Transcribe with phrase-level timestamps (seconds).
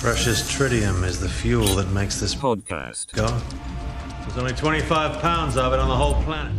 [0.00, 3.12] Precious tritium is the fuel that makes this podcast.
[3.12, 3.26] go.
[4.20, 6.52] There's only 25 pounds of it on the whole planet.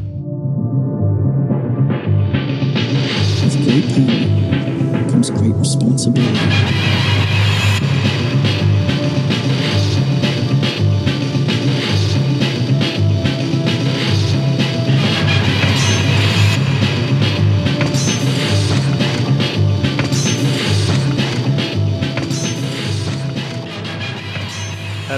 [3.41, 6.88] With great uh, power comes great responsibility.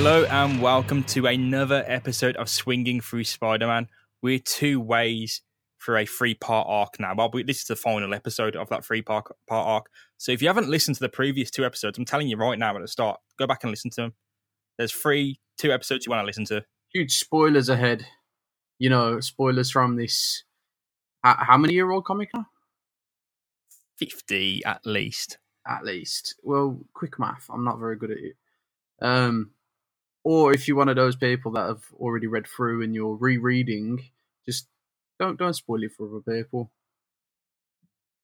[0.03, 3.87] Hello and welcome to another episode of Swinging Through Spider-Man.
[4.23, 5.41] We're two ways
[5.77, 7.13] for a three-part arc now.
[7.13, 9.91] Well, this is the final episode of that three-part part arc.
[10.17, 12.75] So if you haven't listened to the previous two episodes, I'm telling you right now
[12.75, 14.13] at the start, go back and listen to them.
[14.79, 16.65] There's three, two episodes you want to listen to.
[16.91, 18.07] huge spoilers ahead.
[18.79, 20.45] You know, spoilers from this.
[21.23, 22.47] How, how many year old comic now?
[23.97, 25.37] 50 at least.
[25.67, 26.37] At least.
[26.41, 27.45] Well, quick math.
[27.53, 28.35] I'm not very good at it.
[28.99, 29.51] Um,
[30.23, 34.03] or if you're one of those people that have already read through and you're rereading,
[34.45, 34.67] just
[35.19, 36.71] don't don't spoil it for other people.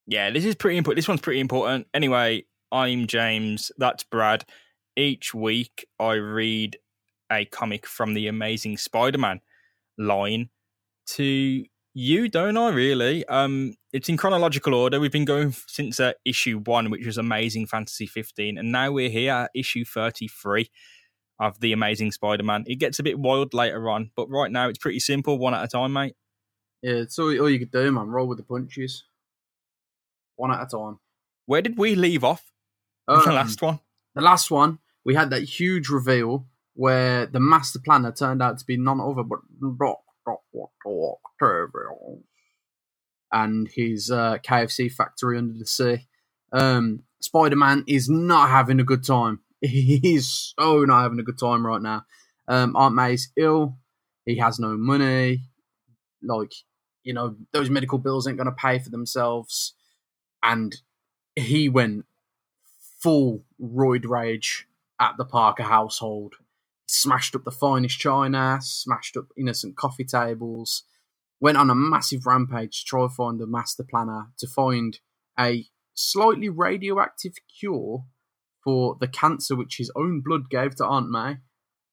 [0.06, 0.98] Yeah, this is pretty important.
[0.98, 1.88] This one's pretty important.
[1.94, 3.72] Anyway, I'm James.
[3.78, 4.46] That's Brad.
[4.96, 6.78] Each week, I read
[7.32, 9.42] a comic from the Amazing Spider-Man
[9.98, 10.50] line
[11.08, 12.70] to you, don't I?
[12.70, 13.26] Really?
[13.26, 15.00] Um, it's in chronological order.
[15.00, 19.10] We've been going since uh, issue one, which was Amazing Fantasy 15, and now we're
[19.10, 20.70] here at issue 33
[21.40, 22.64] of the Amazing Spider-Man.
[22.68, 25.64] It gets a bit wild later on, but right now it's pretty simple, one at
[25.64, 26.16] a time, mate.
[26.82, 28.08] Yeah, it's all, all you could do, man.
[28.08, 29.04] Roll with the punches,
[30.36, 31.00] one at a time.
[31.46, 32.52] Where did we leave off?
[33.08, 33.80] in the Um, last one.
[34.16, 38.66] the last one, we had that huge reveal where the master planner turned out to
[38.66, 40.38] be none other but Dr.
[41.42, 42.24] Octavius
[43.32, 46.08] and his uh, KFC factory under the sea.
[46.52, 49.40] Um, Spider Man is not having a good time.
[49.62, 52.06] He's so not having a good time right now.
[52.48, 53.78] Um, Aunt May's ill.
[54.26, 55.44] He has no money.
[56.22, 56.54] Like,
[57.04, 59.74] you know, those medical bills ain't going to pay for themselves.
[60.44, 60.76] And
[61.36, 62.06] he went
[63.00, 64.68] full roid rage
[65.00, 66.36] at the Parker household.
[66.88, 70.84] Smashed up the finest china, smashed up innocent coffee tables,
[71.40, 75.00] went on a massive rampage to try to find the master planner to find
[75.40, 78.06] a slightly radioactive cure
[78.68, 81.38] for the cancer which his own blood gave to Aunt May.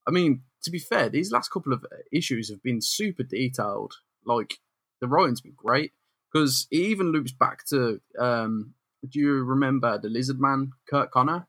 [0.08, 3.92] I mean, to be fair, these last couple of issues have been super detailed.
[4.26, 4.54] Like,
[5.00, 5.92] the writing's been great
[6.32, 8.74] because it even loops back to um,
[9.08, 11.46] do you remember the Lizard Man, Curt Connor?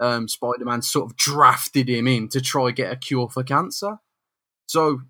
[0.00, 3.98] Um, Spider Man sort of drafted him in to try get a cure for cancer.
[4.66, 5.02] So,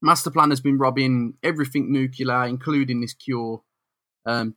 [0.00, 3.64] Master Plan has been robbing everything nuclear, including this cure.
[4.24, 4.56] Um,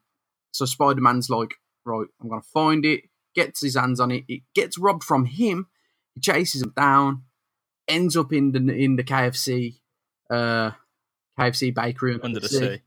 [0.51, 3.01] so Spider Man's like, right, I'm gonna find it.
[3.35, 4.23] Gets his hands on it.
[4.27, 5.67] It gets robbed from him.
[6.13, 7.23] He chases him down.
[7.87, 9.75] Ends up in the in the KFC,
[10.29, 10.71] uh,
[11.37, 12.81] KFC bakery Under the sea.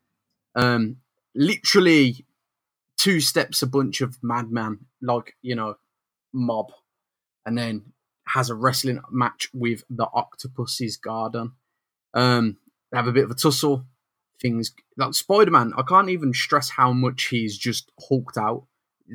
[0.57, 0.97] um,
[1.35, 2.25] literally
[2.97, 5.77] two steps a bunch of madman, like you know,
[6.33, 6.73] mob,
[7.47, 7.93] and then
[8.27, 11.53] has a wrestling match with the Octopus's garden.
[12.15, 12.59] Um,
[12.91, 13.85] they have a bit of a tussle.
[14.41, 18.67] Things like Spider Man, I can't even stress how much he's just hulked out.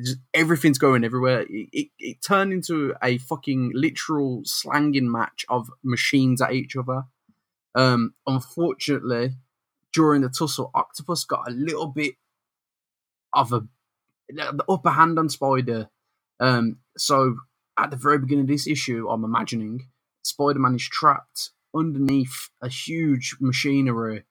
[0.02, 1.42] Just- everything's going everywhere.
[1.48, 7.04] It, it, it turned into a fucking literal slanging match of machines at each other.
[7.74, 9.36] Um, unfortunately,
[9.92, 12.14] during the tussle, Octopus got a little bit
[13.32, 13.66] of a
[14.28, 15.88] the upper hand on Spider.
[16.40, 17.36] Um, so
[17.78, 19.88] at the very beginning of this issue, I'm imagining
[20.22, 24.24] Spider Man is trapped underneath a huge machinery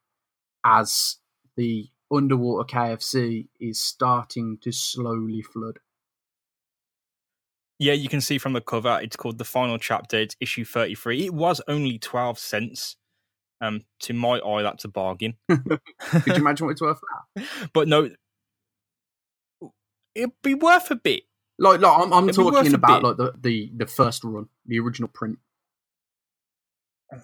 [0.66, 1.18] as
[1.56, 5.80] the underwater KFC is starting to slowly flood.
[7.80, 10.18] Yeah, you can see from the cover, it's called The Final Chapter.
[10.18, 11.26] It's issue 33.
[11.26, 12.96] It was only 12 cents.
[13.62, 15.36] Um, to my eye, that's a bargain.
[15.50, 17.00] Could you imagine what it's worth
[17.38, 17.44] now?
[17.74, 18.10] but no,
[20.16, 21.24] it'd be worth a bit.
[21.60, 24.50] Like, like I'm, I'm It'd be worth talking about like the, the the first run,
[24.66, 25.40] the original print.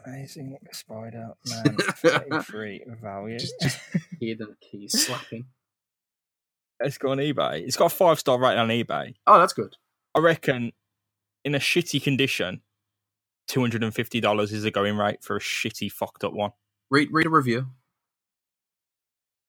[0.06, 3.40] Amazing Spider Man 33 value.
[3.40, 3.80] Just, just
[4.20, 5.46] hear the keys slapping.
[6.82, 7.66] Let's go on eBay.
[7.66, 9.16] It's got a five star rating on eBay.
[9.28, 9.76] Oh, that's good.
[10.16, 10.72] I reckon
[11.44, 12.62] in a shitty condition,
[13.50, 16.52] $250 is the going rate for a shitty, fucked up one.
[16.90, 17.68] Read read a review.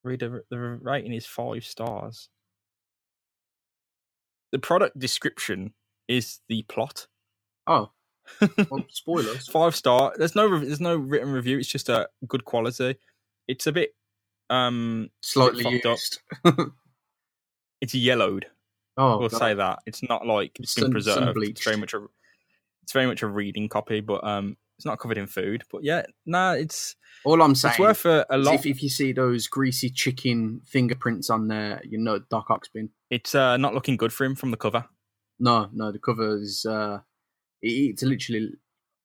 [0.02, 2.28] Read the, the rating is five stars.
[4.52, 5.74] The product description
[6.08, 7.06] is the plot.
[7.66, 7.92] Oh,
[8.70, 9.48] well, spoilers.
[9.50, 10.12] five star.
[10.16, 11.58] There's no there's no written review.
[11.58, 12.96] It's just a good quality.
[13.48, 13.94] It's a bit
[14.48, 15.84] um Slightly up.
[15.84, 16.20] used.
[17.80, 18.46] it's yellowed.
[18.96, 21.38] oh, We'll say that it's not like it's been Sun- sun preserved.
[21.48, 22.06] It's very much a
[22.82, 25.62] It's very much a reading copy, but um, it's not covered in food.
[25.70, 28.54] But yeah, nah, it's All I'm saying it's worth a, a lot.
[28.54, 32.90] if, if you see those greasy chicken fingerprints on there, you know Doc Ock's been.
[33.10, 34.86] It's uh, not looking good for him from the cover.
[35.38, 37.00] No, no, the cover is uh,
[37.62, 38.54] it's literally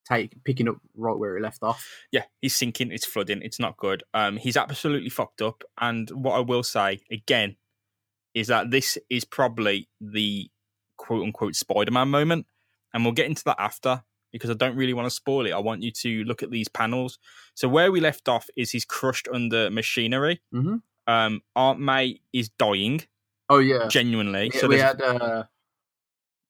[0.07, 1.87] take picking up right where it left off.
[2.11, 4.03] yeah, he's sinking, it's flooding, it's not good.
[4.13, 5.63] Um, he's absolutely fucked up.
[5.79, 7.55] And what I will say again
[8.35, 10.49] is that this is probably the
[10.97, 12.45] quote unquote Spider Man moment.
[12.93, 15.51] And we'll get into that after because I don't really want to spoil it.
[15.53, 17.17] I want you to look at these panels.
[17.55, 20.41] So where we left off is he's crushed under machinery.
[20.53, 20.81] Mhm.
[21.07, 23.01] Um, Aunt May is dying
[23.49, 24.49] Oh yeah, genuinely.
[24.51, 25.43] so we had uh,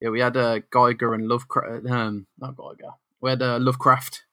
[0.02, 1.86] yeah, we had uh, Geiger and Lovecraft.
[1.88, 2.92] Um, not Geiger.
[3.22, 4.24] We had uh, Lovecraft,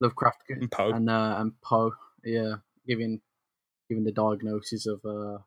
[0.00, 0.90] Lovecraft and Poe.
[0.90, 1.92] and uh, and Poe.
[2.24, 2.56] Yeah,
[2.86, 3.20] giving
[3.88, 5.38] giving the diagnosis of uh,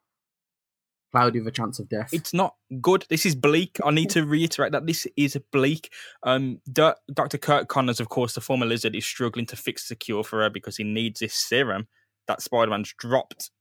[1.12, 2.10] cloudy of a chance of death.
[2.14, 3.06] it's not good.
[3.10, 3.80] This is bleak.
[3.84, 5.92] I need to reiterate that this is bleak.
[6.24, 7.38] Um, Dr.
[7.38, 10.50] Curt Connors, of course, the former lizard, is struggling to fix the cure for her
[10.50, 11.88] because he needs this serum
[12.28, 13.52] that Spider Man's dropped,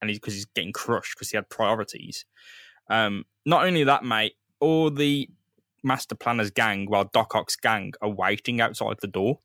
[0.00, 2.24] and he's because he's getting crushed because he had priorities.
[2.90, 5.28] Um, not only that, mate, all the
[5.86, 9.38] Master Planner's gang, while Doc Ock's gang are waiting outside the door.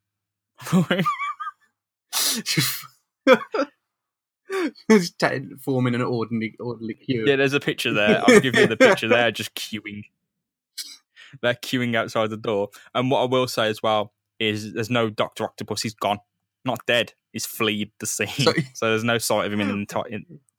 [4.89, 5.23] Just
[5.61, 7.23] forming an ordinary orderly queue.
[7.25, 8.21] Yeah, there's a picture there.
[8.27, 10.03] I'll give you the picture there, just queuing.
[11.41, 12.69] They're queuing outside the door.
[12.93, 15.81] And what I will say as well is there's no Doctor Octopus.
[15.83, 16.17] He's gone.
[16.65, 17.13] Not dead.
[17.31, 18.27] He's fled the scene.
[18.27, 20.09] So, So- there's no sight of him in the entire.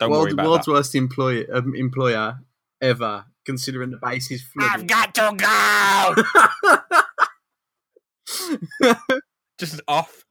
[0.01, 0.73] Don't World, worry about world's that.
[0.73, 2.39] worst employer um, employer
[2.83, 4.81] ever, considering the base is flooded.
[4.81, 6.25] I've got to
[8.79, 8.95] go.
[9.59, 10.25] just off.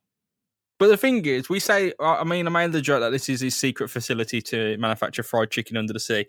[0.78, 3.30] But the thing is, we say, I I mean, I made the joke that this
[3.30, 6.26] is his secret facility to manufacture fried chicken under the sea.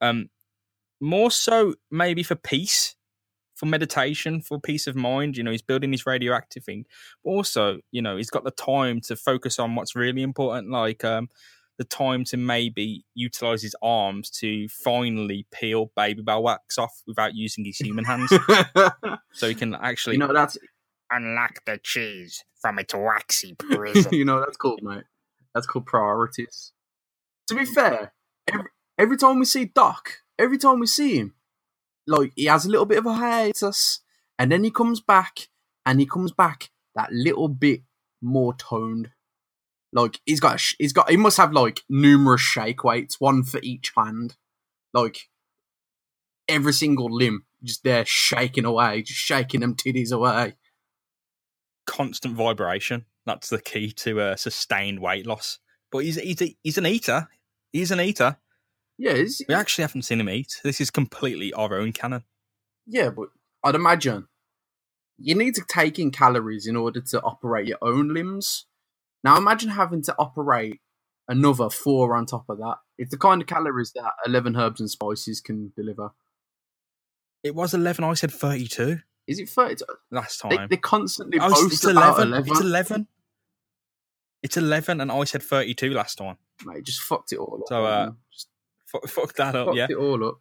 [0.00, 0.30] Um,
[1.00, 2.94] more so, maybe for peace,
[3.54, 5.36] for meditation, for peace of mind.
[5.36, 6.84] You know, he's building his radioactive thing.
[7.24, 11.04] But also, you know, he's got the time to focus on what's really important, like
[11.04, 11.28] um,
[11.78, 17.64] the time to maybe utilize his arms to finally peel Babybel wax off without using
[17.64, 18.32] his human hands,
[19.32, 20.56] so he can actually you know that's
[21.10, 24.12] unlock the cheese from its waxy prison.
[24.12, 25.04] you know that's called mate.
[25.54, 26.72] That's called priorities.
[27.48, 28.12] To be fair,
[28.46, 28.68] every,
[28.98, 31.34] every time we see Doc, every time we see him,
[32.06, 34.00] like he has a little bit of a hiatus,
[34.38, 35.48] and then he comes back,
[35.84, 37.82] and he comes back that little bit
[38.20, 39.10] more toned.
[39.96, 43.58] Like he's got, sh- he's got, he must have like numerous shake weights, one for
[43.62, 44.36] each hand,
[44.92, 45.28] like
[46.48, 50.54] every single limb just there shaking away, just shaking them titties away.
[51.86, 53.06] Constant vibration.
[53.24, 55.58] That's the key to uh, sustained weight loss.
[55.90, 57.28] But he's he's a, he's an eater.
[57.72, 58.36] He's an eater.
[58.98, 60.60] Yeah, it's, We actually haven't seen him eat.
[60.62, 62.24] This is completely our own canon.
[62.86, 63.28] Yeah, but
[63.64, 64.28] I'd imagine
[65.18, 68.66] you need to take in calories in order to operate your own limbs.
[69.26, 70.80] Now imagine having to operate
[71.26, 72.76] another four on top of that.
[72.96, 76.12] It's the kind of calories that 11 herbs and spices can deliver.
[77.42, 78.04] It was eleven.
[78.04, 79.84] I said thirty-two Is it 32?
[80.12, 80.68] last time.
[80.70, 82.28] they constantly Oh, it's, boast it's about 11.
[82.28, 82.50] 11.
[82.52, 83.06] It's eleven.
[84.44, 86.36] It's eleven, and I said thirty-two last time.
[86.64, 87.68] Mate, just fucked it all up.
[87.68, 88.48] So, uh, just
[88.86, 89.86] Fuck, fuck that up, fucked yeah.
[89.90, 90.38] it all up.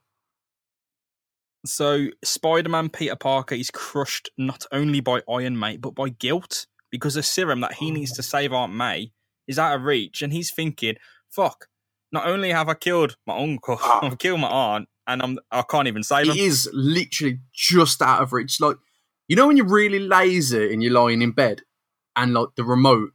[1.66, 7.16] So Spider-Man Peter Parker is crushed not only by Iron Mate but by guilt because
[7.16, 9.12] the serum that he needs to save Aunt May
[9.48, 10.96] is out of reach, and he's thinking,
[11.30, 11.68] "Fuck!
[12.12, 14.00] Not only have I killed my uncle, ah.
[14.04, 18.02] I've killed my aunt, and I'm I can't even save It him." is literally just
[18.02, 18.60] out of reach.
[18.60, 18.78] Like,
[19.28, 21.62] you know when you're really lazy and you're lying in bed
[22.16, 23.12] and like the remote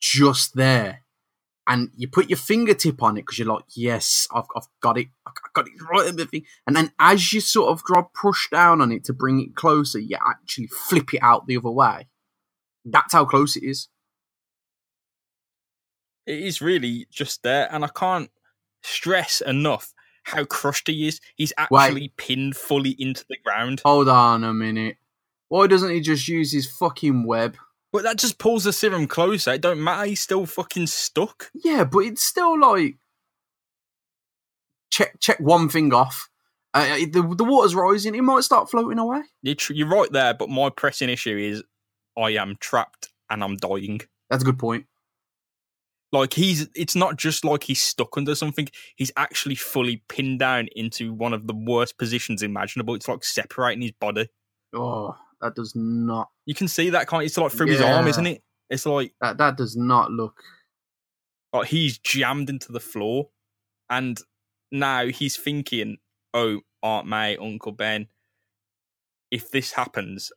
[0.00, 1.04] just there
[1.68, 5.08] and you put your fingertip on it because you're like, yes, I've, I've got it.
[5.26, 6.44] I've got it right in the thing.
[6.66, 9.98] And then as you sort of drop push down on it to bring it closer,
[9.98, 12.08] you actually flip it out the other way.
[12.84, 13.88] That's how close it is.
[16.26, 18.30] It is really just there, and I can't
[18.82, 19.92] stress enough
[20.24, 21.20] how crushed he is.
[21.36, 23.80] He's actually pinned fully into the ground.
[23.84, 24.96] Hold on a minute.
[25.48, 27.56] Why doesn't he just use his fucking web?
[27.92, 29.54] But that just pulls the serum closer.
[29.54, 30.06] It don't matter.
[30.06, 31.50] He's still fucking stuck.
[31.54, 32.96] Yeah, but it's still like
[34.90, 36.28] check check one thing off.
[36.74, 38.14] Uh, the the water's rising.
[38.14, 39.22] It might start floating away.
[39.42, 41.62] You're right there, but my pressing issue is
[42.18, 44.00] I am trapped and I'm dying.
[44.30, 44.86] That's a good point.
[46.10, 48.68] Like he's, it's not just like he's stuck under something.
[48.96, 52.94] He's actually fully pinned down into one of the worst positions imaginable.
[52.94, 54.28] It's like separating his body.
[54.74, 57.24] Oh, that does not You can see that kind.
[57.24, 58.42] It's like through his arm, isn't it?
[58.70, 60.42] It's like that that does not look.
[61.52, 63.28] like he's jammed into the floor,
[63.90, 64.18] and
[64.72, 65.98] now he's thinking,
[66.34, 68.08] "Oh, Aunt May, Uncle Ben,
[69.30, 70.32] if this happens,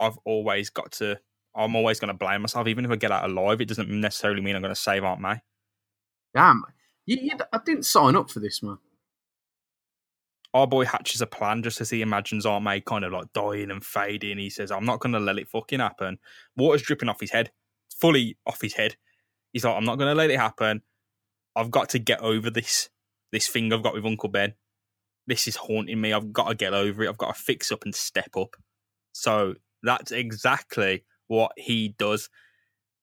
[0.00, 1.18] I've always got to.
[1.54, 3.60] I'm always going to blame myself, even if I get out alive.
[3.60, 5.40] It doesn't necessarily mean I'm going to save Aunt May.
[6.34, 6.64] Damn,
[7.06, 8.78] you, you, I didn't sign up for this, man.
[10.52, 13.70] Our boy hatches a plan just as he imagines Aunt May kind of like dying
[13.70, 14.38] and fading.
[14.38, 16.18] He says, "I'm not going to let it fucking happen."
[16.56, 17.50] Water's dripping off his head,
[17.90, 18.96] fully off his head.
[19.52, 20.82] He's like, "I'm not going to let it happen.
[21.54, 22.90] I've got to get over this
[23.32, 24.54] this thing I've got with Uncle Ben.
[25.26, 26.12] This is haunting me.
[26.12, 27.08] I've got to get over it.
[27.08, 28.56] I've got to fix up and step up."
[29.12, 32.28] So that's exactly what he does.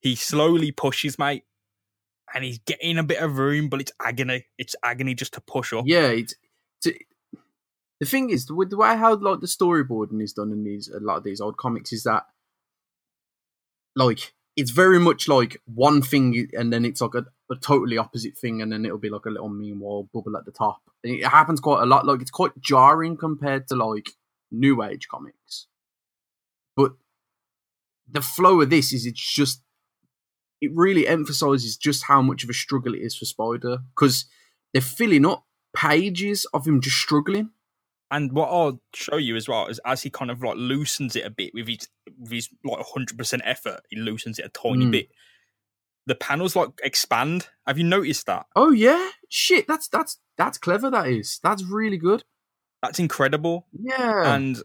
[0.00, 1.44] He slowly pushes, mate,
[2.34, 4.46] and he's getting a bit of room, but it's agony.
[4.58, 5.84] It's agony just to push up.
[5.86, 6.34] Yeah, it's,
[6.82, 11.00] the thing is with the way how like the storyboarding is done in these a
[11.00, 12.24] lot of these old comics is that
[13.96, 18.36] like it's very much like one thing and then it's like a, a totally opposite
[18.36, 20.80] thing and then it'll be like a little meanwhile bubble at the top.
[21.02, 22.06] And it happens quite a lot.
[22.06, 24.10] Like it's quite jarring compared to like
[24.52, 25.66] new age comics.
[28.10, 29.62] The flow of this is it's just
[30.60, 34.26] it really emphasizes just how much of a struggle it is for Spider because
[34.72, 35.44] they're filling up
[35.76, 37.50] pages of him just struggling.
[38.10, 41.26] And what I'll show you as well is as he kind of like loosens it
[41.26, 44.86] a bit with his with his like hundred percent effort, he loosens it a tiny
[44.86, 44.90] Mm.
[44.92, 45.08] bit.
[46.06, 47.48] The panels like expand.
[47.66, 48.46] Have you noticed that?
[48.54, 49.66] Oh yeah, shit.
[49.66, 50.90] That's that's that's clever.
[50.90, 51.40] That is.
[51.42, 52.24] That's really good.
[52.82, 53.66] That's incredible.
[53.72, 54.34] Yeah.
[54.34, 54.62] And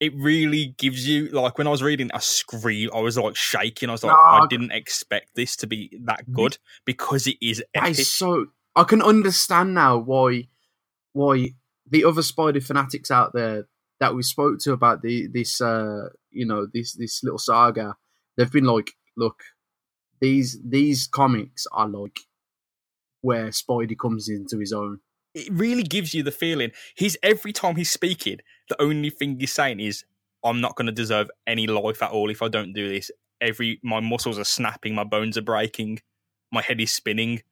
[0.00, 2.90] it really gives you like when I was reading, I screamed.
[2.94, 3.90] I was like shaking.
[3.90, 7.62] I was like, Nah, I didn't expect this to be that good because it is
[7.74, 7.98] epic.
[7.98, 8.46] is so.
[8.74, 10.48] I can understand now why
[11.12, 11.50] why
[11.88, 13.66] the other spider fanatics out there
[13.98, 17.96] that we spoke to about the this uh you know this this little saga,
[18.36, 19.42] they've been like, look,
[20.20, 22.20] these these comics are like
[23.20, 25.00] where Spidey comes into his own.
[25.34, 29.52] It really gives you the feeling he's every time he's speaking the only thing he's
[29.52, 30.04] saying is
[30.44, 33.10] i'm not going to deserve any life at all if i don't do this
[33.40, 35.98] every my muscles are snapping my bones are breaking
[36.52, 37.42] my head is spinning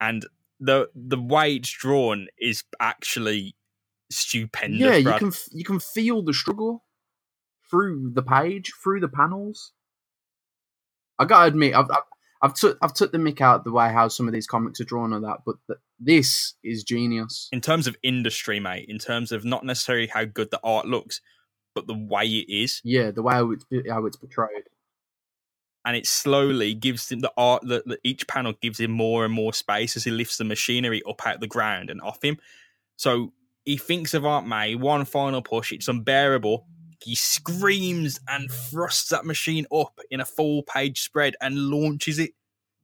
[0.00, 0.26] and
[0.58, 3.54] the the way it's drawn is actually
[4.10, 5.18] stupendous yeah, you Brad.
[5.18, 6.84] can you can feel the struggle
[7.72, 9.72] through the page, through the panels.
[11.18, 12.04] I gotta admit, I've I've,
[12.42, 14.84] I've took I've took the mick out the way how some of these comics are
[14.84, 17.48] drawn and that, but th- this is genius.
[17.52, 21.20] in terms of industry mate in terms of not necessarily how good the art looks
[21.74, 24.64] but the way it is Yeah, the way how it's how it's portrayed.
[25.84, 29.32] and it slowly gives him the art that that each panel gives him more and
[29.32, 32.38] more space as he lifts the machinery up out the ground and off him.
[32.96, 33.32] So
[33.64, 36.66] he thinks of Aunt May, one final push, it's unbearable.
[37.04, 42.32] He screams and thrusts that machine up in a full page spread and launches it.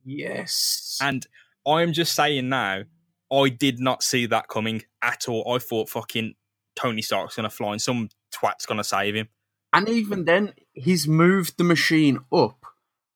[0.04, 1.26] Yes, And
[1.66, 2.84] I'm just saying now,
[3.32, 5.52] I did not see that coming at all.
[5.54, 6.34] I thought fucking
[6.76, 9.28] Tony Stark's gonna fly and some twat's gonna save him.
[9.72, 12.64] and even then, he's moved the machine up,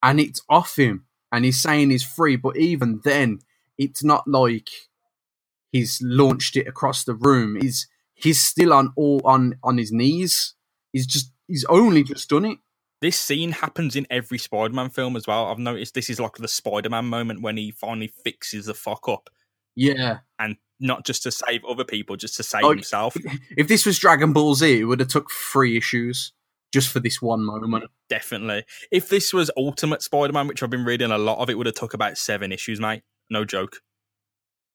[0.02, 2.36] and it's off him, and he's saying he's free.
[2.36, 3.40] But even then,
[3.78, 4.70] it's not like
[5.72, 7.58] he's launched it across the room.
[7.60, 10.54] He's he's still on all on on his knees.
[10.92, 12.58] He's just he's only just done it.
[13.00, 15.46] This scene happens in every Spider-Man film as well.
[15.46, 19.28] I've noticed this is like the Spider-Man moment when he finally fixes the fuck up,
[19.74, 20.18] Yeah.
[20.38, 23.16] and not just to save other people, just to save Like- himself.
[23.56, 26.32] If this was Dragon Ball Z, it would have took three issues
[26.72, 27.84] just for this one moment.
[28.08, 28.64] Definitely.
[28.92, 31.74] If this was Ultimate Spider-Man, which I've been reading a lot of, it would have
[31.74, 33.02] took about seven issues, mate.
[33.30, 33.80] No joke.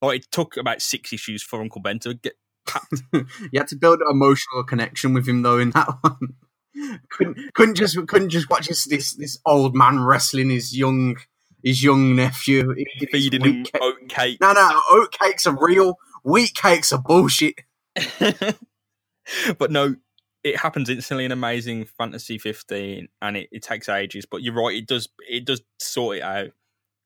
[0.01, 2.33] Like it took about six issues for Uncle Ben to get.
[3.13, 6.35] you had to build an emotional connection with him though in that one.
[7.09, 11.17] couldn't couldn't just couldn't just watch this this, this old man wrestling his young
[11.63, 12.73] his young nephew.
[12.75, 13.81] His feeding him cake.
[13.81, 14.37] oat cake.
[14.41, 15.97] No, no, oat cakes are real.
[16.23, 17.55] Wheat cakes are bullshit.
[19.57, 19.95] but no,
[20.43, 24.25] it happens instantly in Amazing Fantasy 15, and it, it takes ages.
[24.29, 26.51] But you're right, it does it does sort it out.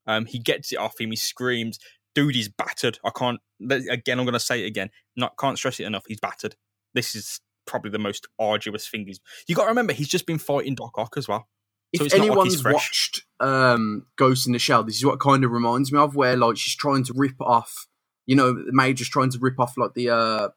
[0.07, 1.11] Um, he gets it off him.
[1.11, 1.79] He screams,
[2.15, 3.39] "Dude, he's battered." I can't.
[3.69, 4.89] Again, I'm going to say it again.
[5.15, 6.03] Not can't stress it enough.
[6.07, 6.55] He's battered.
[6.93, 9.05] This is probably the most arduous thing.
[9.07, 9.19] He's.
[9.47, 11.47] You got to remember, he's just been fighting Doc Ock as well.
[11.95, 15.43] So if not like anyone's watched um, Ghost in the Shell, this is what kind
[15.43, 17.87] of reminds me of, where like she's trying to rip off,
[18.25, 20.49] you know, the Major's trying to rip off like the uh,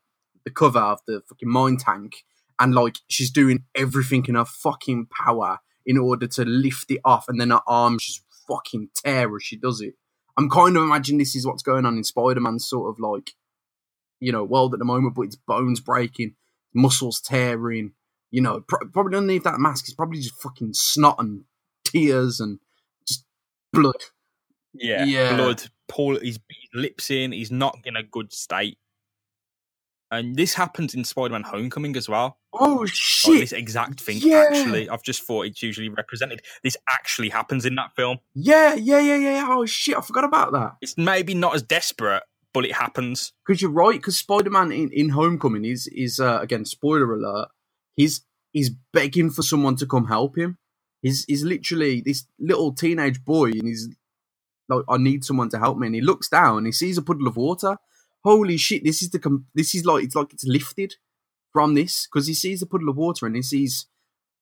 [0.44, 2.24] the cover of the fucking mine tank,
[2.60, 7.28] and like she's doing everything in her fucking power in order to lift it off,
[7.28, 9.94] and then her arms just fucking tear as she does it.
[10.36, 13.32] I'm kind of imagining this is what's going on in Spider-Man's sort of like,
[14.20, 16.34] you know, world at the moment, but it's bones breaking,
[16.74, 17.92] muscles tearing,
[18.30, 21.44] you know, pro- probably underneath that mask is probably just fucking snot and
[21.84, 22.58] tears and
[23.06, 23.24] just
[23.72, 23.94] blood.
[24.72, 25.36] Yeah, Yeah.
[25.36, 25.62] blood.
[25.86, 26.40] Paul, his
[26.72, 27.30] lips in.
[27.32, 28.78] He's not in a good state.
[30.10, 32.38] And this happens in Spider-Man: Homecoming as well.
[32.56, 33.40] Oh shit!
[33.40, 34.44] this exact thing Yeah.
[34.48, 36.42] actually, I've just thought it's usually represented.
[36.62, 38.18] This actually happens in that film.
[38.34, 39.32] yeah, yeah, yeah, yeah.
[39.34, 39.46] yeah.
[39.48, 39.96] Oh shit!
[39.96, 40.76] I forgot about that.
[40.80, 43.32] It's maybe not as desperate, but it happens.
[43.46, 43.98] Because you're right.
[43.98, 47.48] Because Spider-Man in, in Homecoming is is uh, again spoiler alert.
[47.96, 50.58] He's he's begging for someone to come help him.
[51.02, 53.88] He's he's literally this little teenage boy, and he's
[54.68, 55.86] like, I need someone to help me.
[55.88, 57.76] And he looks down, and he sees a puddle of water.
[58.24, 58.84] Holy shit!
[58.84, 60.94] This is the com- this is like it's like it's lifted
[61.54, 63.86] from this because he sees the puddle of water and he sees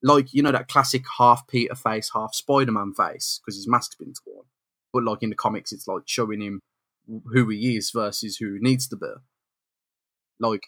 [0.03, 4.15] like you know that classic half Peter face, half Spider-Man face because his mask's been
[4.25, 4.47] torn.
[4.93, 6.61] But like in the comics, it's like showing him
[7.07, 9.07] who he is versus who needs to be.
[10.41, 10.65] Like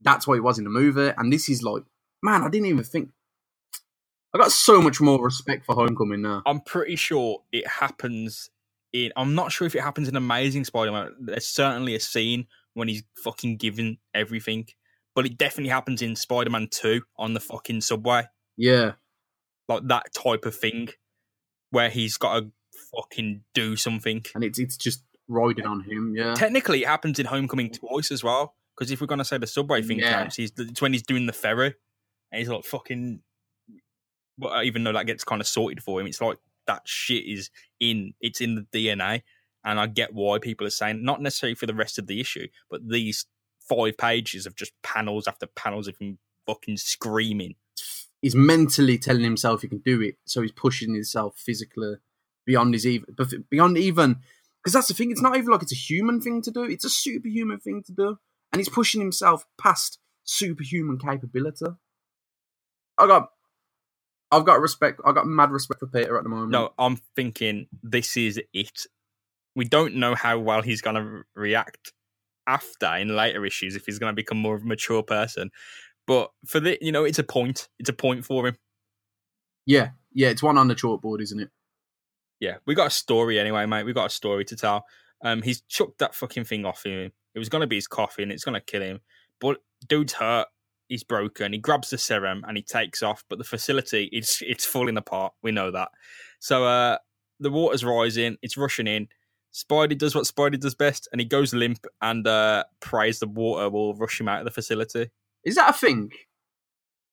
[0.00, 1.82] that's what he was in the movie, and this is like,
[2.22, 3.10] man, I didn't even think.
[4.32, 6.42] I got so much more respect for Homecoming now.
[6.46, 8.48] I'm pretty sure it happens
[8.92, 9.10] in.
[9.16, 11.16] I'm not sure if it happens in Amazing Spider-Man.
[11.18, 14.68] There's certainly a scene when he's fucking given everything,
[15.20, 18.22] but it definitely happens in Spider-Man Two on the fucking subway,
[18.56, 18.92] Yeah,
[19.68, 20.88] like that type of thing,
[21.70, 22.50] where he's got to
[22.96, 24.24] fucking do something.
[24.34, 26.14] and it's it's just riding on him.
[26.16, 28.54] Yeah, Technically, it happens in Homecoming twice as well.
[28.76, 30.20] Because if we're gonna say the subway thing Yeah.
[30.22, 31.74] counts, he's it's when he's doing the ferry,
[32.32, 33.20] and he's like fucking.
[34.38, 37.50] Well, even though that gets kind of sorted for him, it's like that shit is
[37.78, 39.22] in it's in the DNA,
[39.64, 42.48] and I get why people are saying not necessarily for the rest of the issue,
[42.70, 43.26] but these
[43.70, 47.54] five pages of just panels after panels of him fucking screaming.
[48.20, 51.94] he's mentally telling himself he can do it, so he's pushing himself physically
[52.46, 53.14] beyond his even
[53.48, 54.16] beyond even
[54.62, 55.10] because that's the thing.
[55.10, 57.92] It's not even like it's a human thing to do; it's a superhuman thing to
[57.92, 58.18] do,
[58.52, 61.66] and he's pushing himself past superhuman capability.
[62.98, 63.30] I got,
[64.30, 65.00] I've got respect.
[65.04, 66.50] I got mad respect for Peter at the moment.
[66.50, 68.86] No, I'm thinking this is it.
[69.56, 71.92] We don't know how well he's going to react
[72.50, 75.50] after in later issues if he's going to become more of a mature person.
[76.06, 77.68] But for the, you know, it's a point.
[77.78, 78.56] It's a point for him.
[79.66, 81.50] yeah, yeah, it's one on the chalkboard, isn't it?
[82.40, 83.84] Yeah, we got a story anyway, mate.
[83.84, 84.84] We got a story to tell.
[85.22, 87.12] Um, he's chucked that fucking thing off him.
[87.34, 88.30] It was going to be his coffin.
[88.30, 89.00] It's going to kill him.
[89.40, 90.48] But dude's hurt.
[90.88, 91.52] He's broken.
[91.52, 93.22] He grabs the serum and he takes off.
[93.28, 95.34] But the facility, it's it's falling apart.
[95.42, 95.90] We know that.
[96.40, 96.98] So uh,
[97.38, 98.36] the water's rising.
[98.42, 99.08] It's rushing in.
[99.52, 103.68] Spidey does what Spidey does best, and he goes limp and uh, prays the water
[103.68, 105.10] will rush him out of the facility.
[105.44, 106.12] Is that a thing?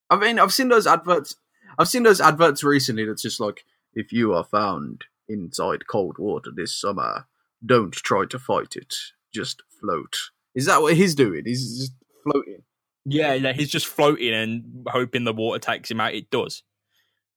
[0.10, 1.36] I mean, I've seen those adverts.
[1.78, 3.06] I've seen those adverts recently.
[3.06, 7.26] That's just like, if you are found inside cold water this summer,
[7.65, 8.95] don't try to fight it.
[9.34, 10.15] Just float.
[10.56, 11.43] Is that what he's doing?
[11.45, 12.63] He's just floating.
[13.06, 16.13] Yeah, yeah, he's just floating and hoping the water takes him out.
[16.13, 16.63] It does.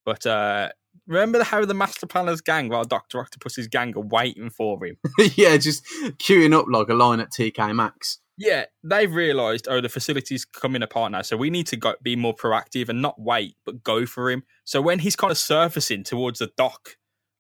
[0.05, 0.71] But uh,
[1.11, 4.97] remember how the Master Planner's gang, well, Doctor Octopus's gang, are waiting for him.
[5.35, 5.85] yeah, just
[6.19, 8.19] queuing up like a line at TK Maxx.
[8.39, 12.17] Yeah, they've realised, oh, the facility's coming apart now, so we need to go, be
[12.17, 14.45] more proactive and not wait, but go for him.
[14.65, 16.97] So when he's kind of surfacing towards the dock,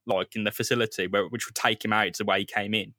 [0.06, 2.92] like in the facility, where, which would take him out to way he came in,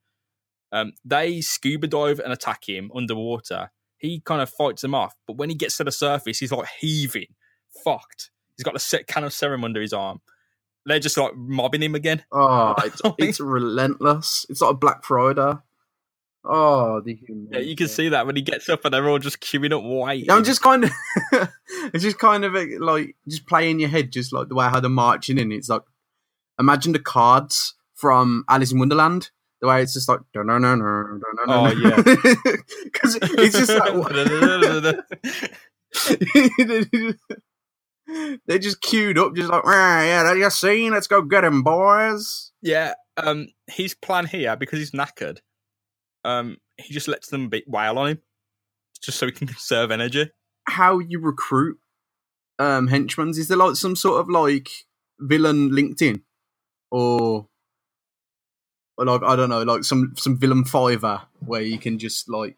[0.71, 3.71] um, they scuba dive and attack him underwater.
[3.97, 6.69] He kind of fights them off, but when he gets to the surface, he's like
[6.79, 7.36] heaving,
[7.84, 8.31] fucked.
[8.57, 10.21] He's got a set can of serum under his arm.
[10.85, 12.23] They're just like mobbing him again.
[12.31, 14.45] Oh, it's, it's relentless.
[14.49, 15.53] It's like Black Friday.
[16.43, 17.49] Oh, the human.
[17.51, 19.83] Yeah, you can see that when he gets up and they're all just queuing up
[19.83, 20.31] waiting.
[20.31, 20.91] I'm just kind of,
[21.93, 24.79] it's just kind of like just play in your head, just like the way how
[24.79, 25.51] they're marching in.
[25.51, 25.83] It's like
[26.59, 29.29] imagine the cards from Alice in Wonderland,
[29.61, 31.95] the way it's just like no, no no no no no Oh, yeah.
[32.83, 33.93] because it's just like
[38.47, 40.91] they're just queued up, just like "Ah, yeah, that you seen?
[40.91, 42.52] Let's go get him, boys.
[42.62, 45.39] Yeah, um, his plan here because he's knackered.
[46.24, 48.21] Um, he just lets them be wail on him,
[49.02, 50.32] just so he can conserve energy.
[50.67, 51.78] How you recruit
[52.60, 53.30] um henchmen?
[53.30, 54.69] Is there like some sort of like
[55.19, 56.21] villain LinkedIn
[56.91, 57.47] or?
[58.97, 62.58] Or like I don't know, like some some villain Fiverr where you can just like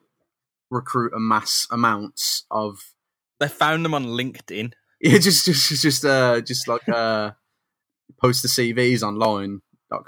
[0.69, 2.95] recruit a mass amounts of
[3.39, 4.73] They found them on LinkedIn.
[5.05, 7.31] yeah, just just just uh just like uh
[8.21, 9.61] post the CVs online.
[9.91, 10.05] Like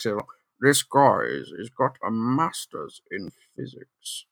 [0.62, 1.26] this guy
[1.58, 4.26] he's got a master's in physics,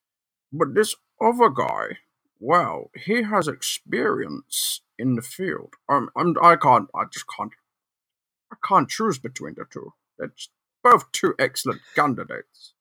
[0.53, 1.97] but this other guy,
[2.39, 5.73] well, he has experience in the field.
[5.89, 7.51] Um, I'm I can't I just can't
[8.49, 9.91] I can't choose between the two.
[10.17, 10.47] It's
[10.81, 12.73] both two excellent candidates.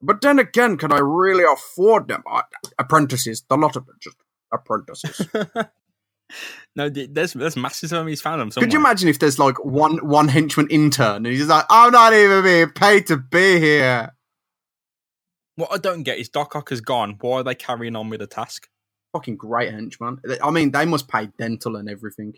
[0.00, 2.22] But then again, can I really afford them?
[2.26, 2.44] I,
[2.78, 4.16] apprentices, a lot of them just
[4.50, 5.28] apprentices.
[6.76, 8.08] no, there's there's masses of them.
[8.08, 8.50] He's found them.
[8.50, 8.66] Somewhere.
[8.66, 12.12] Could you imagine if there's like one one henchman intern and he's like, I'm not
[12.12, 14.12] even being paid to be here.
[15.56, 17.16] What I don't get is Doc Ock has gone.
[17.20, 18.68] Why are they carrying on with the task?
[19.16, 20.20] fucking great henchman.
[20.42, 22.34] I mean, they must pay dental and everything.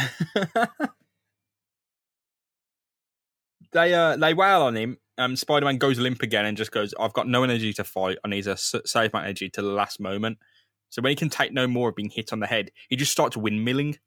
[3.71, 4.97] they uh they wail on him.
[5.17, 8.17] Um, Spider Man goes limp again and just goes, "I've got no energy to fight.
[8.23, 10.38] I need to save my energy to the last moment."
[10.95, 13.12] So when he can take no more of being hit on the head, he just
[13.12, 13.97] starts windmilling.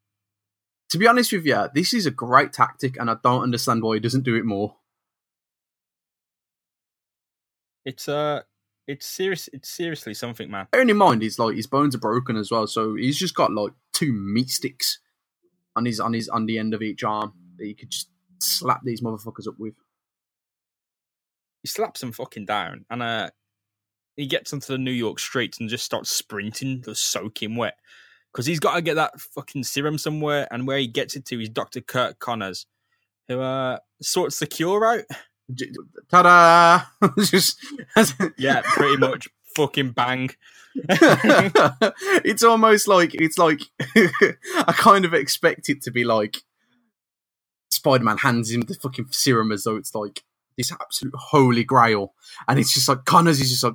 [0.88, 3.96] To be honest with you, this is a great tactic, and I don't understand why
[3.96, 4.74] he doesn't do it more.
[7.84, 8.40] It's uh,
[8.86, 9.50] it's serious.
[9.52, 10.68] It's seriously something, man.
[10.72, 13.52] Bearing in mind, he's like his bones are broken as well, so he's just got
[13.52, 14.98] like two meat sticks
[15.76, 18.80] on his on his on the end of each arm that he could just slap
[18.82, 19.74] these motherfuckers up with.
[21.62, 23.28] He slaps them fucking down, and uh,
[24.18, 27.76] he gets onto the New York streets and just starts sprinting to soak him wet
[28.32, 30.48] because he's got to get that fucking serum somewhere.
[30.50, 32.66] And where he gets it to is Doctor Curt Connors,
[33.28, 35.04] who uh sorts the cure out.
[36.10, 36.82] Ta-da!
[37.18, 37.58] just
[38.36, 39.28] Yeah, pretty much.
[39.54, 40.30] fucking bang.
[40.74, 46.38] it's almost like it's like I kind of expect it to be like
[47.70, 50.24] Spider-Man hands him the fucking serum as though it's like
[50.56, 52.14] this absolute holy grail,
[52.48, 53.74] and it's just like Connors is just like,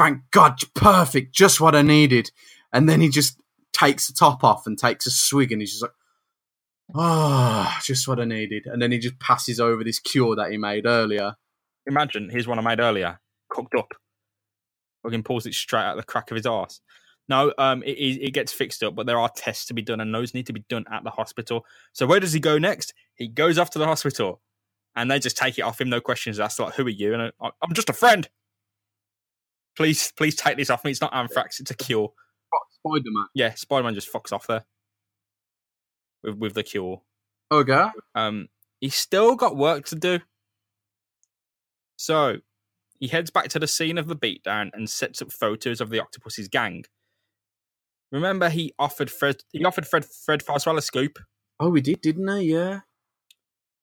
[0.00, 2.30] thank God, perfect, just what I needed,
[2.72, 3.38] and then he just
[3.74, 5.92] takes the top off and takes a swig, and he's just like,
[6.94, 10.56] oh, just what I needed, and then he just passes over this cure that he
[10.56, 11.34] made earlier.
[11.86, 13.92] Imagine here's one I made earlier, cooked up.
[15.02, 16.80] Fucking pulls it straight out the crack of his arse.
[17.28, 20.00] No, um, it, it it gets fixed up, but there are tests to be done,
[20.00, 21.66] and those need to be done at the hospital.
[21.92, 22.94] So where does he go next?
[23.16, 24.40] He goes off to the hospital,
[24.96, 26.58] and they just take it off him, no questions asked.
[26.58, 27.12] Like, who are you?
[27.12, 28.30] And I, I'm just a friend.
[29.80, 30.90] Please, please take this off me.
[30.90, 32.12] It's not anthrax; it's a cure.
[32.84, 33.28] Spider-Man.
[33.34, 34.66] Yeah, Spider Man just fucks off there
[36.22, 37.00] with with the cure.
[37.50, 37.88] Okay.
[38.14, 38.48] Um,
[38.82, 40.18] he's still got work to do.
[41.96, 42.40] So
[42.98, 45.98] he heads back to the scene of the beatdown and sets up photos of the
[45.98, 46.84] octopus's gang.
[48.12, 49.36] Remember, he offered Fred.
[49.50, 51.18] He offered Fred Fred Foswell a scoop.
[51.58, 52.52] Oh, we did, didn't he?
[52.52, 52.80] Yeah.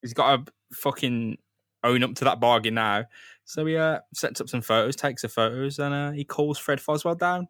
[0.03, 1.39] He's got a fucking
[1.83, 3.05] own up to that bargain now.
[3.45, 6.79] So he uh, sets up some photos, takes the photos, and uh, he calls Fred
[6.79, 7.47] Foswell down.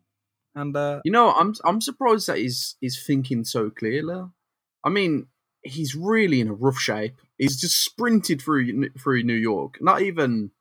[0.56, 4.24] And uh, You know, I'm I'm surprised that he's he's thinking so clearly.
[4.84, 5.28] I mean,
[5.64, 7.20] he's really in a rough shape.
[7.38, 9.78] He's just sprinted through through New York.
[9.82, 10.52] Not even,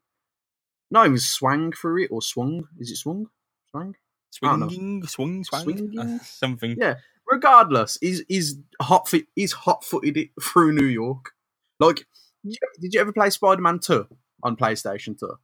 [0.90, 2.68] not even swang through it or swung.
[2.78, 3.26] Is it swung?
[3.70, 3.94] Swang?
[4.42, 4.68] I don't know.
[4.68, 5.98] swinging, swing, swang, Swinging?
[5.98, 6.76] uh, something.
[6.78, 6.94] Yeah.
[7.26, 11.32] Regardless, he's he's hot he's hot footed it through New York.
[11.80, 12.06] Like,
[12.44, 14.06] did you, did you ever play Spider Man Two
[14.42, 15.34] on PlayStation Two?